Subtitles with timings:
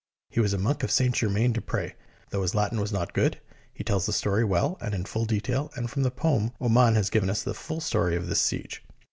[0.31, 1.13] He was a monk of St.
[1.13, 1.91] Germain des Pres.
[2.31, 3.39] Though his Latin was not good,
[3.71, 7.11] he tells his story well and in full detail, and from the poem Oman has
[7.11, 8.83] given us the full story of this siege.